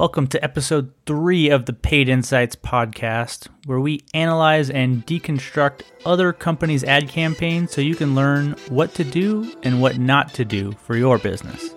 [0.00, 6.32] Welcome to episode three of the Paid Insights podcast, where we analyze and deconstruct other
[6.32, 10.72] companies' ad campaigns so you can learn what to do and what not to do
[10.72, 11.74] for your business.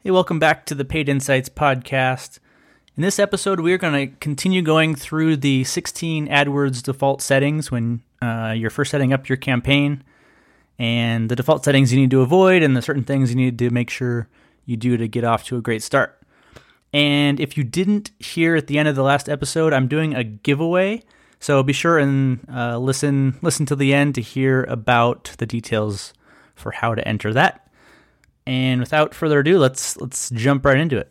[0.00, 2.40] Hey, welcome back to the Paid Insights podcast.
[2.94, 7.70] In this episode, we are going to continue going through the 16 AdWords default settings
[7.70, 10.04] when uh, you're first setting up your campaign,
[10.78, 13.70] and the default settings you need to avoid, and the certain things you need to
[13.70, 14.28] make sure
[14.66, 16.20] you do to get off to a great start.
[16.92, 20.22] And if you didn't hear at the end of the last episode, I'm doing a
[20.22, 21.02] giveaway.
[21.40, 26.12] So be sure and uh, listen listen to the end to hear about the details
[26.54, 27.70] for how to enter that.
[28.46, 31.08] And without further ado, let's let's jump right into it.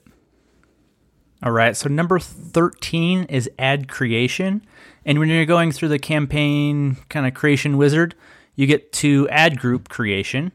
[1.43, 4.63] All right, so number 13 is ad creation.
[5.05, 8.13] And when you're going through the campaign kind of creation wizard,
[8.55, 10.51] you get to ad group creation,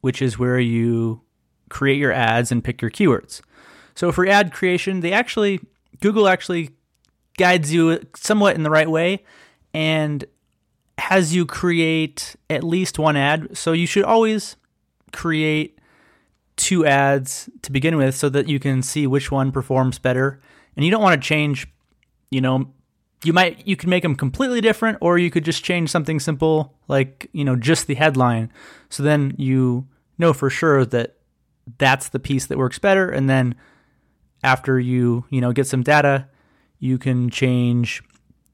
[0.00, 1.20] which is where you
[1.68, 3.42] create your ads and pick your keywords.
[3.94, 5.60] So for ad creation, they actually
[6.00, 6.70] Google actually
[7.36, 9.24] guides you somewhat in the right way
[9.74, 10.24] and
[10.96, 13.56] has you create at least one ad.
[13.56, 14.56] So you should always
[15.12, 15.78] create
[16.56, 20.40] two ads to begin with so that you can see which one performs better.
[20.76, 21.66] And you don't want to change,
[22.30, 22.72] you know,
[23.24, 26.74] you might you can make them completely different or you could just change something simple
[26.88, 28.52] like, you know, just the headline.
[28.88, 29.86] So then you
[30.18, 31.16] know for sure that
[31.78, 33.54] that's the piece that works better and then
[34.42, 36.28] after you, you know, get some data,
[36.78, 38.02] you can change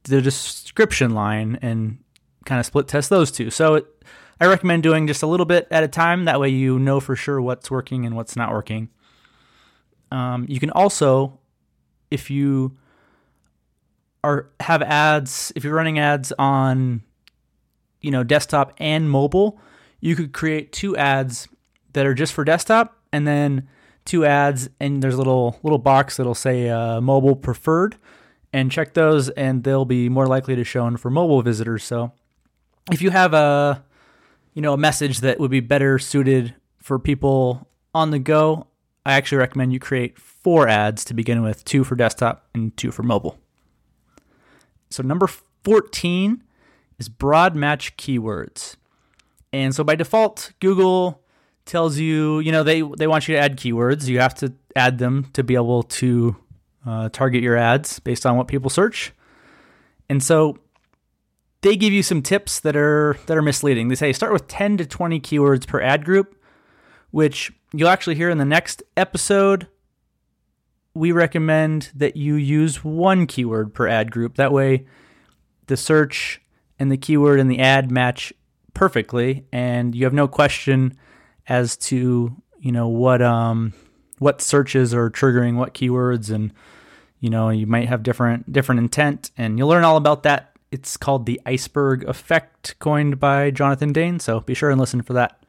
[0.05, 1.98] the description line and
[2.44, 3.50] kind of split test those two.
[3.50, 3.86] So it,
[4.41, 6.25] I recommend doing just a little bit at a time.
[6.25, 8.89] That way, you know for sure what's working and what's not working.
[10.11, 11.39] Um, you can also,
[12.11, 12.77] if you
[14.22, 17.03] are have ads, if you're running ads on,
[18.00, 19.61] you know, desktop and mobile,
[20.00, 21.48] you could create two ads
[21.92, 23.68] that are just for desktop, and then
[24.05, 27.96] two ads, and there's a little little box that'll say uh, mobile preferred,
[28.52, 31.83] and check those, and they'll be more likely to show for mobile visitors.
[31.83, 32.12] So,
[32.92, 33.85] if you have a
[34.58, 38.67] you know, a message that would be better suited for people on the go,
[39.07, 42.91] I actually recommend you create four ads to begin with, two for desktop and two
[42.91, 43.39] for mobile.
[44.91, 45.29] So number
[45.63, 46.42] 14
[46.98, 48.74] is broad match keywords.
[49.52, 51.23] And so by default, Google
[51.64, 54.08] tells you, you know, they, they want you to add keywords.
[54.08, 56.35] You have to add them to be able to
[56.85, 59.13] uh, target your ads based on what people search.
[60.08, 60.58] And so
[61.63, 63.89] they give you some tips that are that are misleading.
[63.89, 66.41] They say start with 10 to 20 keywords per ad group,
[67.11, 69.68] which you'll actually hear in the next episode.
[70.95, 74.36] We recommend that you use one keyword per ad group.
[74.36, 74.86] That way
[75.67, 76.41] the search
[76.79, 78.33] and the keyword and the ad match
[78.74, 80.97] perfectly and you have no question
[81.48, 83.74] as to, you know, what um
[84.18, 86.52] what searches are triggering what keywords and
[87.20, 90.96] you know, you might have different different intent and you'll learn all about that it's
[90.96, 95.42] called the iceberg effect, coined by Jonathan Dane, so be sure and listen for that.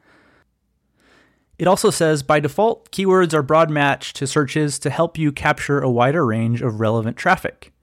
[1.57, 5.79] It also says by default, keywords are broad matched to searches to help you capture
[5.79, 7.73] a wider range of relevant traffic.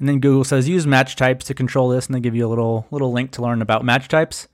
[0.00, 2.50] And then Google says use match types to control this, and they give you a
[2.50, 4.48] little little link to learn about match types.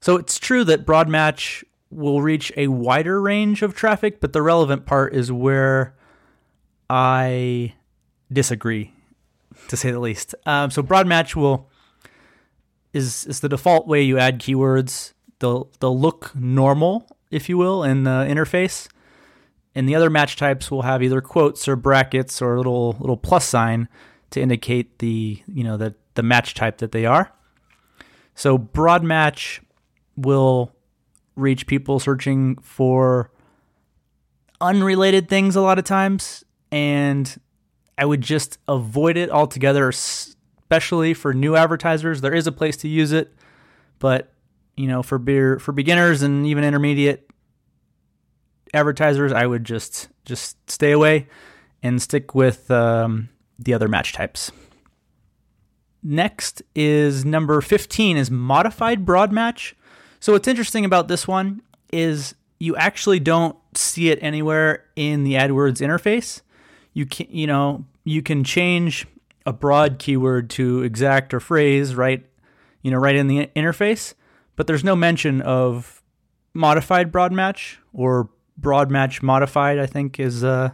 [0.00, 4.42] So it's true that broad match will reach a wider range of traffic, but the
[4.42, 5.96] relevant part is where
[6.88, 7.74] I
[8.32, 8.93] disagree
[9.68, 10.34] to say the least.
[10.46, 11.70] Um, so broad match will
[12.92, 15.12] is is the default way you add keywords.
[15.40, 18.88] They'll they'll look normal, if you will, in the interface.
[19.74, 23.16] And the other match types will have either quotes or brackets or a little little
[23.16, 23.88] plus sign
[24.30, 27.32] to indicate the you know the the match type that they are.
[28.34, 29.60] So broad match
[30.16, 30.72] will
[31.36, 33.30] reach people searching for
[34.60, 37.38] unrelated things a lot of times and
[37.96, 42.20] I would just avoid it altogether, especially for new advertisers.
[42.20, 43.32] There is a place to use it,
[43.98, 44.32] but
[44.76, 47.30] you know, for beer, for beginners and even intermediate
[48.72, 51.28] advertisers, I would just just stay away
[51.82, 54.50] and stick with um, the other match types.
[56.02, 59.76] Next is number 15 is modified broad match.
[60.20, 61.62] So what's interesting about this one
[61.92, 66.42] is you actually don't see it anywhere in the AdWords interface
[66.94, 69.06] you can you know you can change
[69.44, 72.24] a broad keyword to exact or phrase right
[72.82, 74.14] you know right in the interface
[74.56, 76.02] but there's no mention of
[76.54, 80.70] modified broad match or broad match modified i think is uh,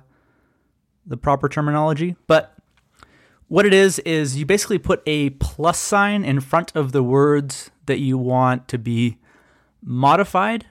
[1.05, 2.55] the proper terminology but
[3.50, 7.72] What it is, is you basically put a plus sign in front of the words
[7.87, 9.19] that you want to be
[9.82, 10.67] modified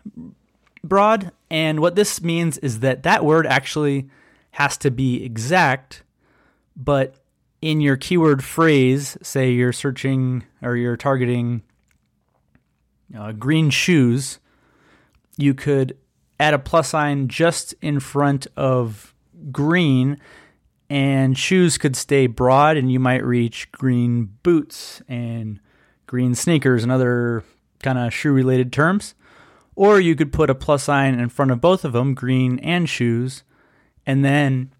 [0.81, 1.33] broad.
[1.49, 4.09] And what this means is that that word actually
[4.59, 6.03] has to be exact,
[6.75, 7.15] but
[7.61, 11.63] in your keyword phrase, say you're searching or you're targeting
[13.17, 14.39] uh, green shoes,
[15.37, 15.97] you could
[16.41, 19.13] add a plus sign just in front of
[19.49, 20.19] green,
[20.89, 25.61] and shoes could stay broad, and you might reach green boots and
[26.05, 27.45] green sneakers and other
[27.81, 29.15] kind of shoe related terms.
[29.75, 32.89] Or you could put a plus sign in front of both of them, green and
[32.89, 33.43] shoes,
[34.09, 34.73] and then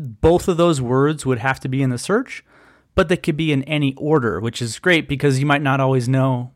[0.00, 2.44] both of those words would have to be in the search,
[2.96, 6.08] but they could be in any order, which is great because you might not always
[6.08, 6.50] know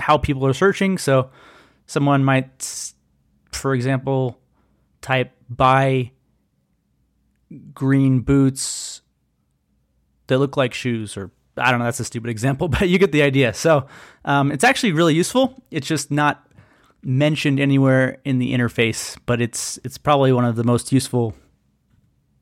[0.00, 0.98] how people are searching.
[0.98, 1.30] So
[1.86, 2.92] someone might,
[3.52, 4.40] for example,
[5.00, 6.10] type buy
[7.72, 9.02] green boots
[10.26, 13.12] that look like shoes or I don't know, that's a stupid example, but you get
[13.12, 13.54] the idea.
[13.54, 13.86] So
[14.24, 15.62] um, it's actually really useful.
[15.70, 16.47] It's just not
[17.02, 21.34] mentioned anywhere in the interface, but it's it's probably one of the most useful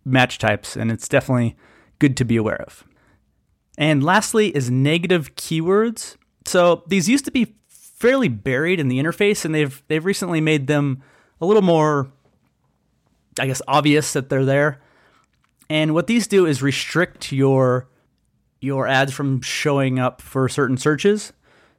[0.04, 1.56] match types, and it's definitely
[1.98, 2.84] good to be aware of.
[3.78, 6.16] And lastly is negative keywords.
[6.46, 10.66] So these used to be fairly buried in the interface, and they've they've recently made
[10.66, 11.02] them
[11.40, 12.10] a little more,
[13.38, 14.80] I guess, obvious that they're there.
[15.68, 17.88] And what these do is restrict your
[18.60, 21.32] your ads from showing up for certain searches.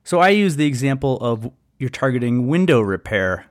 [0.03, 3.45] So I use the example of you're targeting window repair,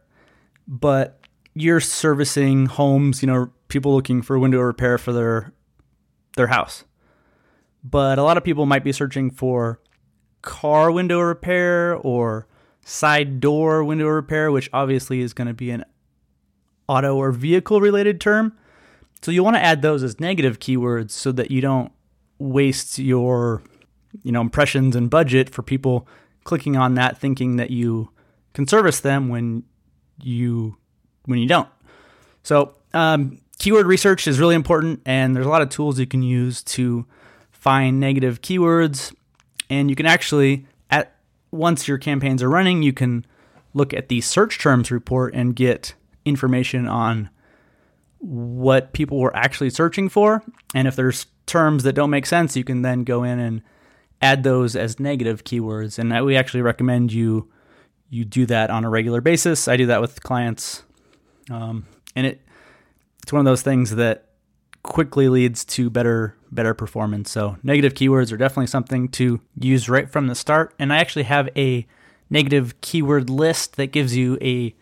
[0.66, 1.20] but
[1.54, 5.52] you're servicing homes, you know, people looking for window repair for their
[6.36, 6.84] their house.
[7.82, 9.80] But a lot of people might be searching for
[10.42, 12.46] car window repair or
[12.84, 15.84] side door window repair, which obviously is going to be an
[16.88, 18.56] auto or vehicle related term.
[19.22, 21.90] So you want to add those as negative keywords so that you don't
[22.38, 23.62] waste your
[24.22, 26.06] you know impressions and budget for people
[26.44, 28.10] clicking on that thinking that you
[28.56, 29.62] can service them when
[30.18, 30.78] you
[31.26, 31.68] when you don't.
[32.42, 36.22] So um, keyword research is really important, and there's a lot of tools you can
[36.22, 37.04] use to
[37.52, 39.14] find negative keywords.
[39.68, 41.16] And you can actually, at
[41.50, 43.26] once your campaigns are running, you can
[43.74, 45.92] look at the search terms report and get
[46.24, 47.28] information on
[48.20, 50.42] what people were actually searching for.
[50.74, 53.60] And if there's terms that don't make sense, you can then go in and
[54.22, 55.98] add those as negative keywords.
[55.98, 57.50] And we actually recommend you
[58.08, 59.68] you do that on a regular basis.
[59.68, 60.82] I do that with clients,
[61.50, 62.40] um, and it
[63.22, 64.26] it's one of those things that
[64.82, 67.30] quickly leads to better better performance.
[67.30, 70.74] So negative keywords are definitely something to use right from the start.
[70.78, 71.86] And I actually have a
[72.30, 74.74] negative keyword list that gives you a you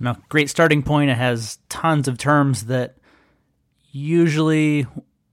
[0.00, 1.10] know, great starting point.
[1.10, 2.96] It has tons of terms that
[3.90, 4.86] usually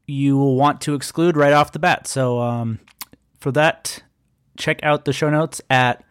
[0.08, 2.08] you will want to exclude right off the bat.
[2.08, 2.80] So um,
[3.40, 4.02] for that,
[4.58, 6.04] check out the show notes at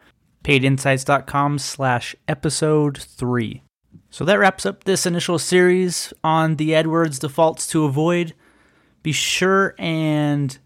[0.47, 3.65] paidinsights.com slash episode three.
[4.11, 8.33] So that wraps up this initial series on the AdWords defaults to avoid.
[9.03, 10.57] Be sure and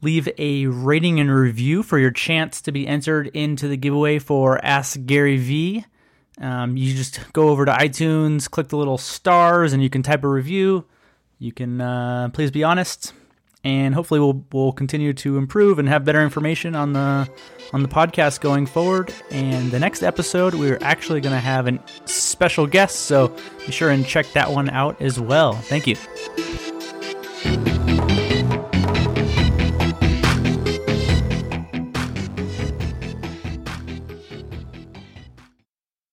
[0.00, 4.64] leave a rating and review for your chance to be entered into the giveaway for
[4.64, 5.84] Ask Gary V.
[6.40, 10.22] Um, you just go over to iTunes, click the little stars, and you can type
[10.22, 10.84] a review.
[11.40, 13.12] You can uh, please be honest
[13.64, 17.28] and hopefully we'll we'll continue to improve and have better information on the
[17.72, 19.12] on the podcast going forward.
[19.30, 23.28] And the next episode, we're actually going to have a special guest, so
[23.66, 25.52] be sure and check that one out as well.
[25.52, 25.96] Thank you.